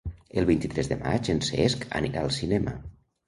[0.41, 2.75] El vint-i-tres de maig en Cesc anirà al cinema.